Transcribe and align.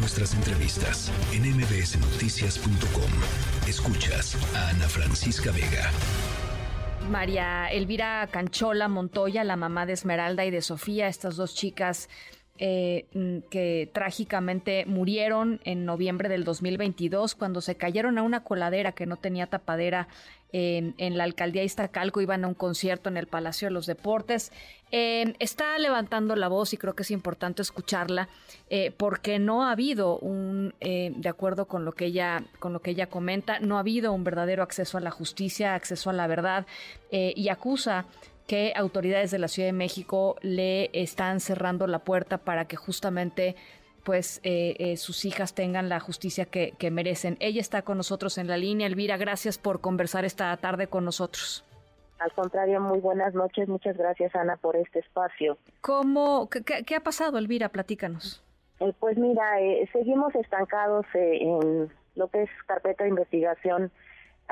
nuestras 0.00 0.34
entrevistas 0.34 1.12
en 1.32 1.42
mbsnoticias.com. 1.42 3.10
Escuchas 3.68 4.36
a 4.56 4.70
Ana 4.70 4.88
Francisca 4.88 5.52
Vega. 5.52 5.90
María 7.10 7.66
Elvira 7.68 8.26
Canchola 8.30 8.88
Montoya, 8.88 9.44
la 9.44 9.56
mamá 9.56 9.84
de 9.84 9.92
Esmeralda 9.92 10.44
y 10.46 10.50
de 10.50 10.62
Sofía, 10.62 11.08
estas 11.08 11.36
dos 11.36 11.54
chicas 11.54 12.08
eh, 12.62 13.06
mm, 13.14 13.48
que 13.48 13.88
trágicamente 13.90 14.84
murieron 14.84 15.62
en 15.64 15.86
noviembre 15.86 16.28
del 16.28 16.44
2022 16.44 17.34
cuando 17.34 17.62
se 17.62 17.76
cayeron 17.76 18.18
a 18.18 18.22
una 18.22 18.44
coladera 18.44 18.92
que 18.92 19.06
no 19.06 19.16
tenía 19.16 19.46
tapadera 19.46 20.08
en 20.52 21.16
la 21.16 21.22
alcaldía 21.22 21.62
Iztacalco, 21.62 22.20
iban 22.20 22.44
a 22.44 22.48
un 22.48 22.54
concierto 22.54 23.08
en 23.08 23.16
el 23.16 23.28
Palacio 23.28 23.68
de 23.68 23.72
los 23.72 23.86
Deportes. 23.86 24.50
Eh, 24.90 25.34
está 25.38 25.78
levantando 25.78 26.34
la 26.34 26.48
voz 26.48 26.72
y 26.72 26.76
creo 26.76 26.96
que 26.96 27.04
es 27.04 27.12
importante 27.12 27.62
escucharla 27.62 28.28
eh, 28.68 28.92
porque 28.96 29.38
no 29.38 29.62
ha 29.62 29.70
habido 29.70 30.18
un, 30.18 30.74
de 30.80 31.28
acuerdo 31.28 31.66
con 31.66 31.84
lo 31.84 31.92
que 31.92 32.06
ella, 32.06 32.42
con 32.58 32.72
lo 32.72 32.82
que 32.82 32.90
ella 32.90 33.06
comenta, 33.06 33.60
no 33.60 33.76
ha 33.76 33.80
habido 33.80 34.12
un 34.12 34.24
verdadero 34.24 34.64
acceso 34.64 34.98
a 34.98 35.00
la 35.00 35.12
justicia, 35.12 35.76
acceso 35.76 36.10
a 36.10 36.14
la 36.14 36.26
verdad 36.26 36.66
y 37.12 37.48
acusa 37.48 38.06
que 38.50 38.72
autoridades 38.74 39.30
de 39.30 39.38
la 39.38 39.46
Ciudad 39.46 39.68
de 39.68 39.72
México 39.72 40.34
le 40.40 40.90
están 40.92 41.38
cerrando 41.38 41.86
la 41.86 42.00
puerta 42.00 42.38
para 42.38 42.64
que 42.64 42.74
justamente 42.74 43.54
pues 44.02 44.40
eh, 44.42 44.74
eh, 44.80 44.96
sus 44.96 45.24
hijas 45.24 45.54
tengan 45.54 45.88
la 45.88 46.00
justicia 46.00 46.46
que, 46.46 46.90
merecen. 46.90 47.36
Ella 47.38 47.60
está 47.60 47.82
con 47.82 47.96
nosotros 47.96 48.38
en 48.38 48.48
la 48.48 48.56
línea. 48.56 48.88
Elvira, 48.88 49.16
gracias 49.18 49.56
por 49.56 49.80
conversar 49.80 50.24
esta 50.24 50.56
tarde 50.56 50.88
con 50.88 51.04
nosotros. 51.04 51.64
Al 52.18 52.32
contrario, 52.32 52.80
muy 52.80 52.98
buenas 52.98 53.34
noches. 53.34 53.68
Muchas 53.68 53.96
gracias, 53.96 54.34
Ana, 54.34 54.56
por 54.56 54.74
este 54.74 54.98
espacio. 54.98 55.56
¿Cómo, 55.80 56.48
qué, 56.48 56.96
ha 56.96 57.04
pasado, 57.04 57.38
Elvira? 57.38 57.68
Platícanos. 57.68 58.42
Eh, 58.80 58.92
pues 58.98 59.16
mira, 59.16 59.44
seguimos 59.92 60.34
estancados 60.34 61.06
en 61.14 61.88
lo 62.16 62.26
que 62.26 62.42
es 62.42 62.50
carpeta 62.66 63.04
de 63.04 63.10
investigación 63.10 63.92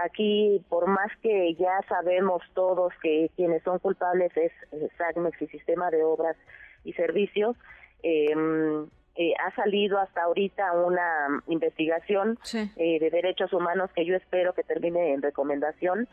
Aquí, 0.04 0.64
por 0.68 0.86
más 0.86 1.10
que 1.22 1.54
ya 1.54 1.80
sabemos 1.88 2.42
todos 2.54 2.92
que 3.02 3.30
quienes 3.34 3.62
son 3.64 3.78
culpables 3.80 4.30
es 4.36 4.52
SACMEX 4.96 5.42
y 5.42 5.46
Sistema 5.48 5.90
de 5.90 6.04
Obras 6.04 6.36
y 6.84 6.92
Servicios, 6.92 7.56
em, 8.02 8.86
eh, 9.16 9.34
ha 9.44 9.52
salido 9.56 9.98
hasta 9.98 10.22
ahorita 10.22 10.72
una 10.72 11.42
investigación 11.48 12.38
eh, 12.54 13.00
de 13.00 13.10
derechos 13.10 13.52
humanos 13.52 13.90
que 13.92 14.04
yo 14.04 14.14
espero 14.14 14.52
que 14.52 14.62
termine 14.62 15.12
en 15.12 15.22
recomendación 15.22 16.06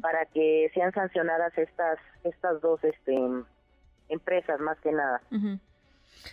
para 0.00 0.26
que 0.26 0.70
sean 0.72 0.92
sancionadas 0.92 1.58
estas 1.58 1.98
estas 2.22 2.60
dos 2.60 2.84
este 2.84 3.18
empresas 4.08 4.60
más 4.60 4.78
que 4.78 4.92
nada. 4.92 5.20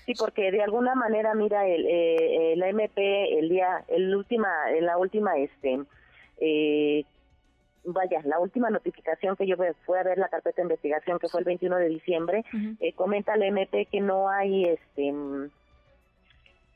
Sí, 0.06 0.14
porque 0.20 0.52
de 0.52 0.62
alguna 0.62 0.94
manera, 0.94 1.34
mira, 1.34 1.66
el, 1.66 1.88
eh, 1.90 2.54
la 2.58 2.70
MP 2.70 3.40
el 3.40 3.50
día, 3.50 3.84
el 3.88 4.16
última, 4.16 4.50
en 4.70 4.86
la 4.86 5.00
última 5.00 5.36
este 5.38 5.80
eh, 6.40 7.06
vaya, 7.84 8.22
la 8.26 8.40
última 8.40 8.70
notificación 8.70 9.36
que 9.36 9.48
yo 9.48 9.56
fue 9.86 10.00
a 10.00 10.04
ver 10.04 10.18
la 10.18 10.30
carpeta 10.30 10.58
de 10.58 10.64
investigación, 10.64 11.20
que 11.20 11.30
fue 11.30 11.42
el 11.42 11.46
21 11.46 11.78
de 11.78 11.90
diciembre, 11.90 12.46
eh, 12.80 12.94
comenta 12.94 13.34
el 13.34 13.44
MP 13.44 13.86
que 13.86 14.02
no 14.02 14.30
hay 14.30 14.66
este 14.66 15.12
mm, 15.12 15.50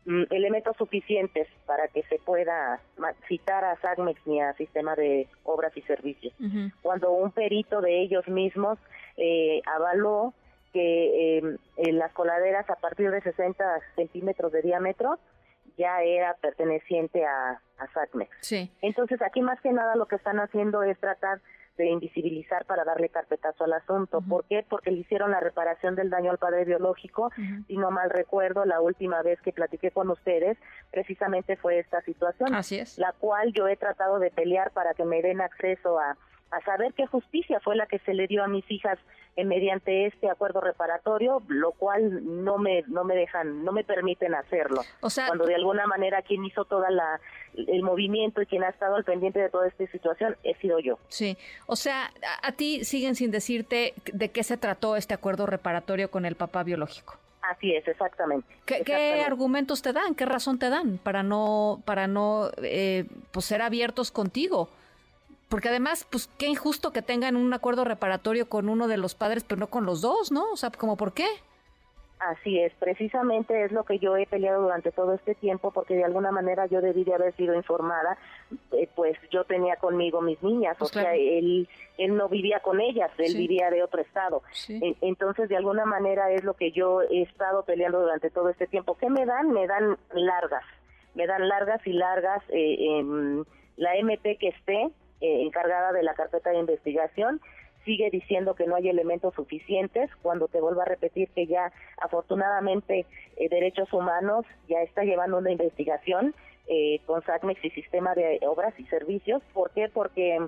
mm, 0.06 0.24
elementos 0.32 0.76
suficientes 0.78 1.48
para 1.66 1.88
que 1.88 2.04
se 2.04 2.20
pueda 2.20 2.80
citar 3.28 3.64
a 3.64 3.80
SACMEX 3.82 4.26
ni 4.26 4.42
a 4.42 4.54
Sistema 4.54 4.96
de 4.96 5.28
Obras 5.44 5.76
y 5.76 5.82
Servicios. 5.82 6.34
Cuando 6.82 7.12
un 7.12 7.32
perito 7.32 7.82
de 7.82 8.02
ellos 8.02 8.28
mismos 8.28 8.80
eh, 9.18 9.62
avaló 9.66 10.34
que 10.72 11.38
en 11.78 12.00
las 12.00 12.12
coladeras 12.14 12.68
a 12.68 12.76
partir 12.78 13.12
de 13.12 13.22
60 13.22 13.64
centímetros 13.96 14.52
de 14.52 14.64
diámetro 14.64 15.20
ya 15.78 16.02
era 16.02 16.36
perteneciente 16.36 17.26
a, 17.26 17.62
a 17.78 17.88
SACMEX. 17.94 18.32
Sí. 18.42 18.72
Entonces 18.82 19.22
aquí 19.22 19.42
más 19.42 19.60
que 19.62 19.72
nada 19.72 19.96
lo 19.96 20.08
que 20.08 20.16
están 20.16 20.40
haciendo 20.40 20.84
es 20.84 20.98
tratar 21.00 21.42
de 21.78 21.88
invisibilizar 21.88 22.66
para 22.66 22.84
darle 22.84 23.10
carpetazo 23.10 23.64
al 23.64 23.74
asunto. 23.74 24.22
¿Por 24.22 24.46
qué? 24.46 24.66
Porque 24.68 24.92
le 24.92 25.00
hicieron 25.00 25.32
la 25.32 25.40
reparación 25.40 25.96
del 25.96 26.10
daño 26.10 26.32
al 26.32 26.38
padre 26.38 26.66
biológico 26.66 27.32
y 27.68 27.78
no 27.78 27.90
mal 27.90 28.10
recuerdo, 28.10 28.66
la 28.66 28.80
última 28.80 29.22
vez 29.24 29.42
que 29.42 29.52
platiqué 29.52 29.92
con 29.92 30.10
ustedes, 30.10 30.58
precisamente 30.92 31.56
fue 31.56 31.80
esta 31.80 32.02
situación. 32.02 32.54
Así 32.54 32.78
es. 32.78 32.98
La 32.98 33.14
cual 33.14 33.54
yo 33.54 33.68
he 33.68 33.76
tratado 33.76 34.20
de 34.20 34.30
pelear 34.30 34.72
para 34.72 34.94
que 34.94 35.06
me 35.06 35.22
den 35.22 35.42
acceso 35.42 36.00
a, 36.00 36.16
a 36.54 36.62
saber 36.64 36.94
qué 36.94 37.08
justicia 37.08 37.60
fue 37.60 37.76
la 37.76 37.88
que 37.88 38.00
se 38.00 38.14
le 38.14 38.28
dio 38.28 38.44
a 38.44 38.48
mis 38.48 38.70
hijas 38.70 39.00
eh, 39.36 39.46
mediante 39.46 40.06
este 40.06 40.30
acuerdo 40.30 40.62
reparatorio, 40.62 41.42
lo 41.48 41.72
cual 41.72 42.44
no 42.44 42.60
me 42.60 42.84
no 42.88 43.04
me 43.04 43.16
dejan, 43.16 43.66
no 43.66 43.72
me 43.72 43.84
permiten 43.84 44.36
hacerlo. 44.36 44.84
O 45.02 45.10
sea, 45.10 45.28
cuando 45.28 45.46
de 45.46 45.56
alguna 45.56 45.88
manera 45.88 46.22
quien 46.22 46.46
hizo 46.46 46.66
toda 46.66 46.92
la 46.92 47.20
el 47.56 47.82
movimiento 47.82 48.44
y 48.44 48.46
quien 48.46 48.64
ha 48.64 48.70
estado 48.70 48.96
al 48.96 49.04
pendiente 49.04 49.40
de 49.40 49.50
toda 49.50 49.68
esta 49.68 49.88
situación 49.88 50.38
he 50.44 50.54
sido 50.56 50.80
yo. 50.80 51.00
Sí, 51.08 51.36
o 51.66 51.76
sea, 51.76 52.12
a, 52.44 52.52
ti 52.52 52.86
siguen 52.86 53.16
sin 53.16 53.32
decirte 53.32 53.96
de 54.12 54.30
qué 54.30 54.44
se 54.44 54.58
trató 54.58 54.96
este 54.96 55.16
acuerdo 55.16 55.48
reparatorio 55.48 56.12
con 56.12 56.26
el 56.26 56.36
papá 56.36 56.62
biológico. 56.62 57.18
Así 57.42 57.76
es, 57.76 57.88
exactamente. 57.88 58.48
¿Qué, 58.66 59.24
argumentos 59.26 59.82
te 59.82 59.94
dan? 59.94 60.14
¿Qué 60.14 60.26
razón 60.26 60.60
te 60.60 60.70
dan 60.70 61.00
para 61.00 61.24
no 61.24 61.82
para 61.86 62.06
no 62.06 62.52
eh, 62.62 63.06
pues 63.32 63.48
ser 63.48 63.64
abiertos 63.64 64.12
contigo? 64.12 64.70
Porque 65.54 65.70
además, 65.70 66.08
pues 66.10 66.32
qué 66.40 66.48
injusto 66.48 66.92
que 66.92 67.04
tengan 67.04 67.36
un 67.36 67.54
acuerdo 67.54 67.84
reparatorio 67.84 68.50
con 68.50 68.70
uno 68.70 68.88
de 68.88 68.98
los 68.98 69.14
padres, 69.14 69.44
pero 69.44 69.60
no 69.60 69.68
con 69.68 69.86
los 69.86 70.02
dos, 70.02 70.32
¿no? 70.32 70.52
O 70.52 70.58
sea, 70.58 70.72
¿como 70.72 70.98
por 70.98 71.14
qué? 71.14 71.28
Así 72.18 72.58
es, 72.58 72.74
precisamente 72.80 73.64
es 73.64 73.72
lo 73.72 73.84
que 73.84 74.00
yo 74.00 74.18
he 74.18 74.26
peleado 74.26 74.64
durante 74.64 74.92
todo 74.92 75.14
este 75.14 75.36
tiempo, 75.36 75.70
porque 75.70 75.94
de 75.94 76.06
alguna 76.06 76.32
manera 76.32 76.66
yo 76.66 76.82
debí 76.82 77.04
de 77.04 77.14
haber 77.14 77.36
sido 77.36 77.54
informada, 77.54 78.18
eh, 78.72 78.90
pues 78.96 79.16
yo 79.30 79.44
tenía 79.44 79.76
conmigo 79.76 80.22
mis 80.22 80.42
niñas, 80.42 80.76
pues 80.80 80.90
o 80.90 81.00
sea, 81.00 81.14
él, 81.14 81.70
él 82.00 82.18
no 82.18 82.30
vivía 82.30 82.60
con 82.62 82.82
ellas, 82.82 83.12
él 83.20 83.36
vivía 83.36 83.70
de 83.70 83.84
otro 83.84 84.02
estado. 84.02 84.42
entonces, 85.02 85.50
de 85.50 85.58
alguna 85.58 85.86
manera 85.86 86.32
es 86.32 86.44
lo 86.44 86.56
que 86.56 86.72
yo 86.72 87.04
he 87.04 87.22
estado 87.22 87.62
peleando 87.62 88.02
durante 88.02 88.32
todo 88.32 88.50
este 88.50 88.66
tiempo. 88.66 88.98
¿Qué 88.98 89.08
me 89.08 89.28
dan? 89.28 89.52
Me 89.52 89.68
dan 89.68 90.00
largas, 90.14 90.64
me 91.14 91.28
dan 91.28 91.48
largas 91.48 91.86
y 91.86 91.94
largas 91.94 92.42
eh, 92.50 92.76
en 92.80 93.46
la 93.78 93.96
MP 93.98 94.38
que 94.38 94.48
esté, 94.48 94.90
eh, 95.24 95.42
encargada 95.42 95.94
de 95.94 96.04
la 96.04 96.16
carpeta 96.16 96.50
de 96.50 96.58
investigación 96.58 97.40
sigue 97.86 98.10
diciendo 98.10 98.56
que 98.56 98.68
no 98.68 98.76
hay 98.76 98.90
elementos 98.90 99.34
suficientes 99.36 100.10
cuando 100.22 100.50
te 100.50 100.60
vuelvo 100.60 100.82
a 100.82 100.86
repetir 100.86 101.30
que 101.30 101.48
ya 101.48 101.72
afortunadamente 102.02 103.06
eh, 103.38 103.48
Derechos 103.48 103.94
Humanos 103.94 104.46
ya 104.68 104.82
está 104.82 105.04
llevando 105.04 105.38
una 105.38 105.50
investigación 105.50 106.36
eh, 106.68 107.00
con 107.06 107.24
SACMEX 107.24 107.64
y 107.64 107.70
Sistema 107.70 108.14
de 108.16 108.42
Obras 108.46 108.78
y 108.78 108.84
Servicios. 108.88 109.42
¿Por 109.54 109.72
qué? 109.72 109.88
Porque 109.88 110.46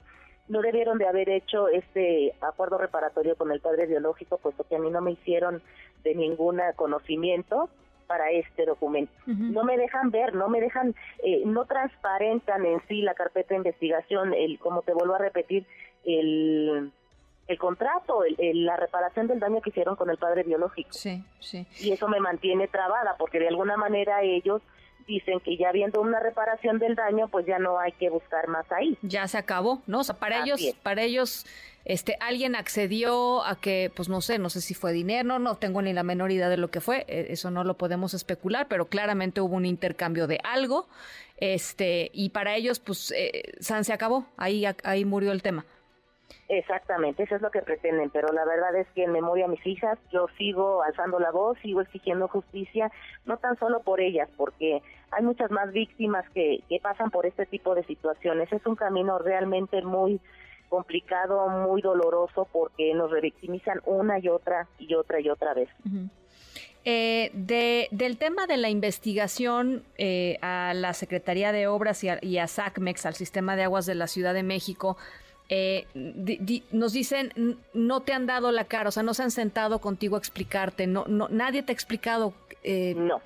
no 0.50 0.62
debieron 0.62 0.98
de 0.98 1.08
haber 1.08 1.30
hecho 1.30 1.70
este 1.70 2.34
acuerdo 2.42 2.78
reparatorio 2.78 3.38
con 3.38 3.54
el 3.54 3.62
padre 3.62 3.86
biológico, 3.86 4.40
puesto 4.40 4.66
que 4.66 4.76
a 4.76 4.80
mí 4.80 4.90
no 4.90 5.00
me 5.00 5.12
hicieron 5.12 5.62
de 6.04 6.16
ningún 6.16 6.60
conocimiento 6.76 7.70
para 8.06 8.32
este 8.32 8.66
documento. 8.66 9.12
No 9.26 9.64
me 9.64 9.78
dejan 9.78 10.12
ver, 10.12 10.34
no 10.34 10.50
me 10.50 10.62
dejan, 10.62 10.96
eh, 11.24 11.44
no 11.46 11.66
transparentan 11.66 12.66
en 12.66 12.82
sí 12.88 13.02
la 13.02 13.14
carpeta 13.14 13.50
de 13.50 13.58
investigación, 13.58 14.34
el, 14.34 14.60
como 14.60 14.82
te 14.82 14.94
vuelvo 14.94 15.16
a 15.16 15.20
repetir, 15.20 15.66
el, 16.06 16.92
el 17.48 17.58
contrato, 17.58 18.24
el, 18.24 18.66
la 18.66 18.78
reparación 18.78 19.28
del 19.28 19.40
daño 19.40 19.62
que 19.62 19.70
hicieron 19.70 19.96
con 19.96 20.10
el 20.10 20.18
padre 20.18 20.44
biológico. 20.44 20.94
Sí, 20.94 21.24
sí. 21.40 21.68
Y 21.80 21.92
eso 21.92 22.08
me 22.08 22.20
mantiene 22.20 22.68
trabada, 22.68 23.16
porque 23.18 23.40
de 23.40 23.48
alguna 23.48 23.78
manera 23.78 24.22
ellos 24.22 24.62
dicen 25.08 25.40
que 25.40 25.58
ya 25.58 25.70
habiendo 25.70 26.02
una 26.02 26.20
reparación 26.20 26.80
del 26.80 26.96
daño, 26.96 27.28
pues 27.28 27.46
ya 27.46 27.60
no 27.60 27.80
hay 27.80 27.92
que 27.94 28.10
buscar 28.10 28.48
más 28.48 28.70
ahí. 28.72 28.98
Ya 29.02 29.28
se 29.28 29.38
acabó, 29.38 29.82
¿no? 29.88 30.00
O 30.00 30.04
sea, 30.04 30.16
para 30.16 30.44
ellos, 30.44 30.62
para 30.84 31.04
ellos, 31.04 31.46
este, 31.86 32.18
alguien 32.20 32.56
accedió 32.56 33.44
a 33.46 33.60
que, 33.60 33.92
pues 33.96 34.10
no 34.10 34.22
sé, 34.22 34.40
no 34.40 34.50
sé 34.50 34.62
si 34.62 34.74
fue 34.74 34.94
dinero, 34.94 35.40
no, 35.40 35.56
tengo 35.56 35.82
ni 35.82 35.94
la 35.94 36.04
menor 36.04 36.32
idea 36.32 36.50
de 36.50 36.58
lo 36.58 36.70
que 36.70 36.82
fue, 36.82 37.06
e, 37.08 37.28
eso 37.32 37.52
no 37.52 37.64
lo 37.64 37.76
podemos 37.76 38.14
especular, 38.14 38.68
pero 38.68 38.88
claramente 38.88 39.42
hubo 39.42 39.56
un 39.56 39.66
intercambio 39.66 40.28
de 40.28 40.40
algo, 40.44 40.88
este, 41.38 42.10
y 42.14 42.30
para 42.30 42.56
ellos, 42.56 42.80
pues, 42.80 43.12
eh, 43.16 43.54
San 43.60 43.84
se 43.84 43.94
acabó, 43.94 44.26
ahí, 44.38 44.66
ahí 44.84 45.06
murió 45.06 45.32
el 45.32 45.42
tema. 45.42 45.66
Exactamente, 46.48 47.24
eso 47.24 47.36
es 47.36 47.42
lo 47.42 47.50
que 47.50 47.62
pretenden, 47.62 48.12
pero 48.12 48.32
la 48.32 48.46
verdad 48.46 48.76
es 48.76 48.88
que 48.94 49.04
en 49.04 49.12
memoria 49.12 49.46
a 49.46 49.48
mis 49.48 49.66
hijas 49.66 49.98
yo 50.12 50.28
sigo 50.38 50.84
alzando 50.84 51.20
la 51.20 51.32
voz, 51.32 51.58
sigo 51.60 51.82
exigiendo 51.82 52.28
justicia, 52.28 52.92
no 53.26 53.38
tan 53.38 53.58
solo 53.58 53.82
por 53.82 54.00
ellas, 54.00 54.30
porque 54.38 54.84
hay 55.12 55.24
muchas 55.24 55.50
más 55.50 55.72
víctimas 55.72 56.24
que, 56.32 56.60
que 56.70 56.80
pasan 56.80 57.10
por 57.10 57.26
este 57.26 57.46
tipo 57.46 57.74
de 57.74 57.84
situaciones. 57.86 58.52
Es 58.52 58.66
un 58.66 58.76
camino 58.76 59.18
realmente 59.18 59.82
muy 59.82 60.20
complicado, 60.70 61.48
muy 61.48 61.82
doloroso, 61.82 62.48
porque 62.52 62.94
nos 62.94 63.12
revictimizan 63.12 63.82
una 63.86 64.20
y 64.20 64.28
otra 64.28 64.68
y 64.78 64.94
otra 64.94 65.20
y 65.20 65.30
otra 65.30 65.54
vez. 65.54 65.70
Eh, 66.84 67.32
de, 67.34 67.88
del 67.92 68.18
tema 68.18 68.46
de 68.46 68.58
la 68.58 68.70
investigación 68.70 69.84
eh, 69.98 70.38
a 70.42 70.74
la 70.76 70.94
Secretaría 70.94 71.52
de 71.52 71.68
Obras 71.68 72.04
y 72.04 72.10
a, 72.10 72.20
y 72.22 72.38
a 72.38 72.48
SACMEX, 72.48 73.06
al 73.06 73.16
Sistema 73.16 73.56
de 73.56 73.64
Aguas 73.64 73.86
de 73.86 73.96
la 73.96 74.08
Ciudad 74.08 74.34
de 74.34 74.44
México, 74.44 74.98
eh, 75.50 75.86
nos 76.72 76.94
dicen 76.94 77.58
no 77.74 78.02
te 78.02 78.14
han 78.14 78.26
dado 78.26 78.52
la 78.52 78.66
cara, 78.66 78.90
o 78.90 78.92
sea, 78.92 79.04
no 79.04 79.14
se 79.14 79.24
han 79.24 79.32
sentado 79.32 79.80
contigo 79.80 80.16
a 80.16 80.20
explicarte, 80.20 80.88
no, 80.88 81.06
no 81.08 81.28
nadie 81.30 81.64
te 81.64 81.72
ha 81.72 81.76
explicado. 81.76 82.34
Eh, 82.64 82.94
no. 82.96 83.22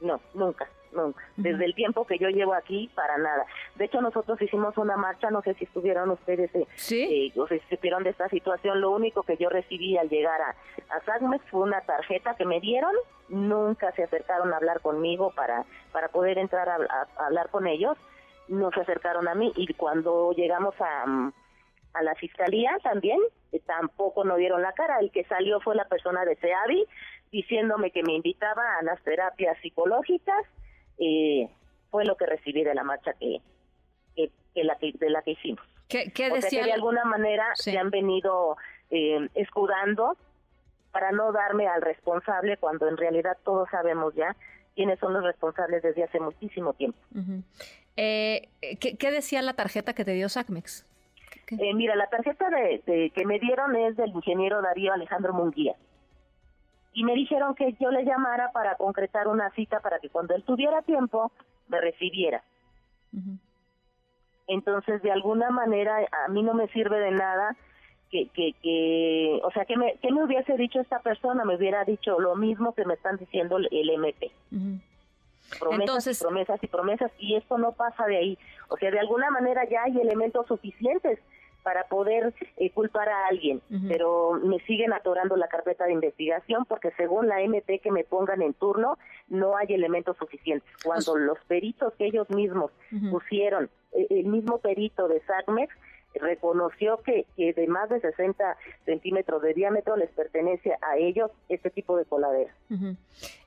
no, 0.00 0.20
nunca, 0.34 0.68
nunca. 0.92 1.22
Desde 1.36 1.64
el 1.64 1.74
tiempo 1.76 2.04
que 2.04 2.18
yo 2.18 2.28
llevo 2.28 2.54
aquí, 2.54 2.90
para 2.96 3.16
nada. 3.18 3.46
De 3.76 3.84
hecho, 3.84 4.00
nosotros 4.00 4.42
hicimos 4.42 4.76
una 4.78 4.96
marcha, 4.96 5.30
no 5.30 5.42
sé 5.42 5.54
si 5.54 5.64
estuvieron 5.64 6.10
ustedes, 6.10 6.52
eh, 6.56 6.66
¿Sí? 6.74 7.02
eh, 7.36 7.40
o 7.40 7.46
si 7.46 7.60
supieron 7.70 8.02
de 8.02 8.10
esta 8.10 8.28
situación. 8.28 8.80
Lo 8.80 8.90
único 8.90 9.22
que 9.22 9.36
yo 9.36 9.48
recibí 9.48 9.96
al 9.96 10.08
llegar 10.08 10.40
a, 10.40 10.56
a 10.96 11.00
SACMEX 11.04 11.44
fue 11.52 11.60
una 11.60 11.80
tarjeta 11.82 12.34
que 12.34 12.44
me 12.44 12.58
dieron. 12.60 12.92
Nunca 13.28 13.92
se 13.92 14.02
acercaron 14.02 14.52
a 14.52 14.56
hablar 14.56 14.80
conmigo 14.80 15.32
para, 15.36 15.64
para 15.92 16.08
poder 16.08 16.36
entrar 16.38 16.68
a, 16.68 16.74
a- 16.74 17.22
a 17.22 17.26
hablar 17.26 17.48
con 17.50 17.68
ellos. 17.68 17.96
No 18.52 18.70
se 18.70 18.80
acercaron 18.80 19.28
a 19.28 19.34
mí. 19.34 19.52
Y 19.56 19.72
cuando 19.74 20.32
llegamos 20.32 20.74
a, 20.80 21.06
mm, 21.06 21.32
a 21.94 22.02
la 22.02 22.14
fiscalía 22.14 22.76
también, 22.82 23.18
eh, 23.52 23.60
tampoco 23.66 24.24
no 24.24 24.36
dieron 24.36 24.62
la 24.62 24.72
cara. 24.72 24.98
El 25.00 25.10
que 25.10 25.24
salió 25.24 25.60
fue 25.60 25.74
la 25.74 25.86
persona 25.86 26.24
de 26.24 26.36
SEAVI 26.36 26.86
diciéndome 27.30 27.90
que 27.90 28.02
me 28.02 28.12
invitaba 28.14 28.62
a 28.78 28.82
las 28.82 29.02
terapias 29.02 29.56
psicológicas. 29.62 30.44
Eh, 30.98 31.48
fue 31.90 32.04
lo 32.04 32.16
que 32.16 32.26
recibí 32.26 32.62
de 32.64 32.74
la 32.74 32.84
marcha 32.84 33.12
que, 33.14 33.40
que, 34.16 34.30
que 34.54 34.64
la 34.64 34.76
que 34.76 34.92
de 34.94 35.10
la 35.10 35.22
que 35.22 35.32
hicimos. 35.32 35.64
¿Qué, 35.88 36.10
qué 36.12 36.26
O 36.26 36.30
sea 36.32 36.36
decía? 36.40 36.60
que 36.60 36.66
de 36.66 36.72
alguna 36.72 37.04
manera 37.04 37.44
Sí. 37.54 37.70
se 37.72 37.78
han 37.78 37.90
venido 37.90 38.56
eh, 38.90 39.28
escudando 39.34 40.16
para 40.90 41.10
no 41.12 41.32
darme 41.32 41.66
al 41.68 41.80
responsable 41.82 42.56
cuando 42.58 42.86
en 42.88 42.96
realidad 42.98 43.36
todos 43.44 43.68
sabemos 43.70 44.14
ya 44.14 44.36
quiénes 44.74 44.98
son 44.98 45.12
los 45.12 45.22
responsables 45.24 45.82
desde 45.82 46.04
hace 46.04 46.18
muchísimo 46.20 46.72
tiempo. 46.74 46.98
Eh, 47.96 48.48
¿qué, 48.80 48.96
qué 48.96 49.10
decía 49.10 49.42
la 49.42 49.52
tarjeta 49.54 49.94
que 49.94 50.04
te 50.04 50.12
dio 50.12 50.28
SACMEX? 50.28 50.86
Eh, 51.58 51.74
mira, 51.74 51.94
la 51.96 52.06
tarjeta 52.08 52.48
de, 52.48 52.82
de- 52.86 53.10
que 53.10 53.26
me 53.26 53.38
dieron 53.38 53.76
es 53.76 53.96
del 53.96 54.10
ingeniero 54.10 54.62
Darío 54.62 54.92
Alejandro 54.94 55.34
Munguía. 55.34 55.74
Y 56.94 57.04
me 57.04 57.14
dijeron 57.14 57.54
que 57.54 57.74
yo 57.80 57.90
le 57.90 58.04
llamara 58.04 58.52
para 58.52 58.76
concretar 58.76 59.28
una 59.28 59.50
cita 59.50 59.80
para 59.80 59.98
que 59.98 60.08
cuando 60.08 60.34
él 60.34 60.42
tuviera 60.44 60.82
tiempo 60.82 61.30
me 61.68 61.80
recibiera. 61.80 62.42
Entonces, 64.46 65.02
de 65.02 65.10
alguna 65.12 65.50
manera, 65.50 65.98
a 66.24 66.28
mí 66.28 66.42
no 66.42 66.54
me 66.54 66.68
sirve 66.68 66.98
de 66.98 67.10
nada 67.12 67.56
que, 68.12 68.28
que, 68.28 68.52
que 68.62 69.40
o 69.42 69.50
sea, 69.52 69.64
que 69.64 69.76
me, 69.76 69.94
que 70.02 70.12
me 70.12 70.22
hubiese 70.22 70.56
dicho 70.58 70.78
esta 70.78 71.00
persona, 71.00 71.44
me 71.46 71.56
hubiera 71.56 71.82
dicho 71.84 72.20
lo 72.20 72.36
mismo 72.36 72.74
que 72.74 72.84
me 72.84 72.94
están 72.94 73.16
diciendo 73.16 73.56
el, 73.56 73.90
MP. 73.90 74.30
Ujú. 74.52 74.78
Promesas 75.58 75.80
Entonces- 75.80 76.20
y 76.20 76.24
promesas 76.24 76.62
y 76.62 76.66
promesas, 76.66 77.12
y 77.18 77.36
esto 77.36 77.58
no 77.58 77.72
pasa 77.72 78.06
de 78.06 78.16
ahí. 78.18 78.38
O 78.68 78.76
sea, 78.76 78.90
de 78.90 79.00
alguna 79.00 79.30
manera 79.30 79.68
ya 79.68 79.84
hay 79.84 79.98
elementos 79.98 80.46
suficientes 80.46 81.18
para 81.62 81.84
poder 81.84 82.34
eh, 82.56 82.70
culpar 82.70 83.08
a 83.08 83.28
alguien, 83.28 83.62
pero 83.88 84.32
me 84.42 84.58
siguen 84.66 84.92
atorando 84.92 85.36
la 85.36 85.46
carpeta 85.46 85.84
de 85.84 85.92
investigación 85.92 86.64
porque 86.64 86.90
según 86.96 87.28
la 87.28 87.40
MP 87.40 87.78
que 87.78 87.92
me 87.92 88.02
pongan 88.04 88.42
en 88.42 88.52
turno, 88.52 88.98
no 89.28 89.56
hay 89.56 89.68
elementos 89.72 90.16
suficientes. 90.16 90.68
Cuando 90.84 91.12
O 91.12 91.18
los 91.18 91.38
peritos 91.46 91.94
que 91.94 92.06
ellos 92.06 92.28
mismos 92.30 92.72
pusieron, 93.12 93.70
eh, 93.92 94.06
el 94.10 94.26
mismo 94.26 94.58
perito 94.58 95.06
de 95.06 95.20
SACMEX 95.20 95.72
reconoció 96.14 96.98
que, 96.98 97.26
que 97.36 97.52
de 97.52 97.66
más 97.66 97.88
de 97.90 98.00
60 98.00 98.56
centímetros 98.84 99.42
de 99.42 99.54
diámetro 99.54 99.96
les 99.96 100.10
pertenece 100.10 100.72
a 100.82 100.96
ellos 100.96 101.30
este 101.48 101.70
tipo 101.70 101.96
de 101.96 102.04
coladera. 102.04 102.54
Ujú. 102.70 102.96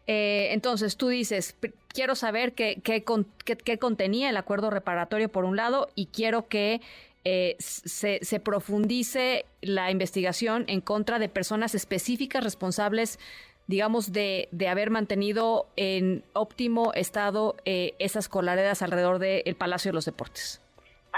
Eh, 0.08 0.50
entonces, 0.52 0.98
tú 0.98 1.08
dices, 1.08 1.56
quiero 1.88 2.16
saber 2.16 2.54
qué, 2.54 2.80
qué, 2.84 3.04
con- 3.04 3.26
qué- 3.44 3.56
qué 3.58 3.80
contenía 3.80 4.30
el 4.30 4.38
acuerdo 4.38 4.70
reparatorio 4.70 5.30
por 5.30 5.46
un 5.46 5.56
lado 5.56 5.88
y 5.96 6.08
quiero 6.08 6.48
que 6.48 6.80
eh, 7.24 7.56
se, 7.60 8.20
se 8.24 8.40
profundice 8.40 9.46
la 9.62 9.90
investigación 9.90 10.66
en 10.68 10.80
contra 10.82 11.18
de 11.18 11.28
personas 11.28 11.74
específicas 11.74 12.44
responsables, 12.44 13.18
digamos, 13.66 14.14
de, 14.14 14.48
de 14.52 14.68
haber 14.68 14.92
mantenido 14.92 15.66
en 15.76 16.24
óptimo 16.34 16.94
estado 16.94 17.56
eh, 17.66 17.96
esas 17.98 18.30
coladeras 18.30 18.84
alrededor 18.84 19.18
del 19.18 19.56
Palacio 19.56 19.90
de 19.90 19.96
los 19.96 20.06
Deportes. 20.06 20.62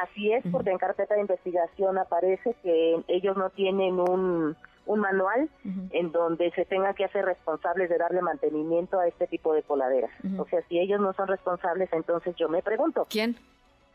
Así 0.04 0.32
es, 0.32 0.44
porque 0.52 0.70
en 0.70 0.78
carpeta 0.78 1.16
de 1.16 1.22
investigación 1.22 1.98
aparece 1.98 2.56
que 2.62 3.02
ellos 3.08 3.36
no 3.36 3.50
tienen 3.50 4.00
un, 4.00 4.56
un 4.86 5.00
manual 5.00 5.50
en 5.92 6.12
donde 6.12 6.52
se 6.52 6.66
tengan 6.66 6.94
que 6.94 7.06
hacer 7.06 7.26
responsables 7.26 7.90
de 7.90 7.98
darle 7.98 8.22
mantenimiento 8.22 9.00
a 9.00 9.08
este 9.08 9.26
tipo 9.28 9.54
de 9.54 9.64
coladeras. 9.64 10.12
O 10.38 10.46
sea, 10.48 10.62
si 10.70 10.80
ellos 10.80 11.00
no 11.00 11.14
son 11.14 11.28
responsables, 11.28 11.92
entonces 11.94 12.36
yo 12.36 12.48
me 12.48 12.62
pregunto, 12.62 13.08
¿Quién? 13.10 13.38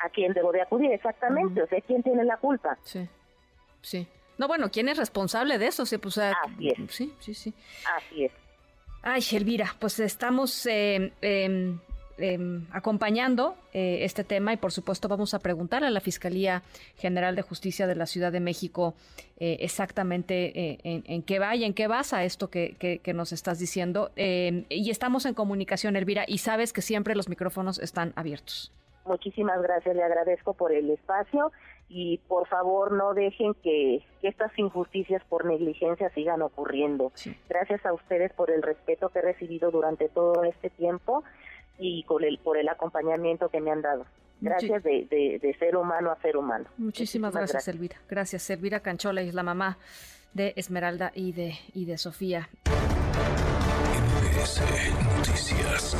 ¿a 0.01 0.09
quién 0.09 0.33
debo 0.33 0.51
de 0.51 0.63
acudir 0.63 0.91
exactamente? 0.91 1.63
O 1.63 1.67
sea, 1.69 1.81
¿quién 1.83 2.03
tiene 2.03 2.25
la 2.25 2.37
culpa? 2.37 2.77
Sí, 2.83 3.09
sí. 3.81 4.09
No, 4.39 4.49
bueno, 4.49 4.71
¿quién 4.73 4.89
es 4.89 4.99
responsable 4.99 5.59
de 5.59 5.69
eso? 5.69 5.87
Sí, 5.87 5.99
pues, 5.99 6.15
sea, 6.15 6.33
Así 6.33 6.69
es. 6.69 6.79
sí, 6.91 7.15
sí, 7.21 7.35
sí. 7.35 7.55
Así 7.97 8.25
es. 8.25 8.33
Ay, 9.03 9.23
Elvira, 9.33 9.67
pues 9.79 10.01
estamos 10.01 10.67
eh, 10.67 11.13
eh, 11.23 11.77
eh, 12.19 12.39
acompañando 12.73 13.57
eh, 13.73 13.99
este 14.03 14.25
tema 14.25 14.53
y 14.53 14.57
por 14.57 14.73
supuesto 14.73 15.09
vamos 15.09 15.35
a 15.35 15.39
preguntar 15.39 15.85
a 15.85 15.91
la 15.91 16.01
Fiscalía 16.01 16.63
General 16.97 17.35
de 17.37 17.43
Justicia 17.43 17.87
de 17.87 17.95
la 17.95 18.07
Ciudad 18.07 18.33
de 18.33 18.41
México 18.41 18.95
eh, 19.39 19.57
exactamente 19.61 20.59
eh, 20.59 20.79
en, 20.85 21.03
en 21.07 21.23
qué 21.23 21.39
va 21.39 21.55
y 21.57 21.65
en 21.65 21.75
qué 21.75 21.87
basa 21.87 22.25
esto 22.25 22.49
que, 22.51 22.77
que- 22.79 22.99
que 22.99 23.13
nos 23.15 23.33
estás 23.33 23.59
diciendo. 23.59 24.11
Eh, 24.17 24.65
y 24.69 24.91
estamos 24.91 25.27
en 25.27 25.35
comunicación, 25.35 25.97
Elvira, 25.97 26.25
y 26.27 26.39
sabes 26.39 26.73
que 26.73 26.83
siempre 26.83 27.15
los 27.15 27.29
micrófonos 27.29 27.79
están 27.79 28.13
abiertos. 28.17 28.73
Muchísimas 29.05 29.61
gracias, 29.63 29.97
le 29.97 30.03
agradezco 30.05 30.55
por 30.55 30.73
el 30.73 30.89
espacio 30.91 31.51
y 31.89 32.19
por 32.29 32.47
favor 32.47 32.93
no 32.93 33.15
dejen 33.15 33.55
que, 33.63 34.05
que 34.21 34.29
estas 34.29 34.57
injusticias 34.57 35.23
por 35.29 35.45
negligencia 35.45 36.09
sigan 36.15 36.41
ocurriendo. 36.41 37.11
Sí. 37.15 37.37
Gracias 37.49 37.85
a 37.85 37.93
ustedes 37.93 38.33
por 38.33 38.51
el 38.51 38.63
respeto 38.63 39.09
que 39.09 39.19
he 39.19 39.23
recibido 39.23 39.71
durante 39.73 40.09
todo 40.09 40.45
este 40.45 40.71
tiempo 40.71 41.25
y 41.79 42.03
con 42.05 42.23
el, 42.25 42.39
por 42.39 42.57
el 42.59 42.69
acompañamiento 42.69 43.49
que 43.49 43.61
me 43.61 43.71
han 43.71 43.83
dado. 43.83 44.07
Gracias 44.41 44.83
de, 44.83 45.07
de- 45.09 45.39
de 45.41 45.55
ser 45.59 45.77
humano 45.77 46.11
a 46.11 46.21
ser 46.21 46.37
humano. 46.37 46.65
Muchísimas, 46.77 47.33
gracias, 47.35 47.69
Elvira. 47.69 47.97
Gracias, 48.09 48.51
Elvira 48.51 48.81
Canchola, 48.81 49.23
es 49.23 49.35
la 49.35 49.43
mamá 49.45 49.79
de 50.35 50.53
Esmeralda 50.57 51.13
y 51.15 51.33
de, 51.33 51.55
y 51.75 51.85
de 51.85 51.97
Sofía. 51.99 52.49
MBS 54.35 54.61
Noticias. 55.17 55.97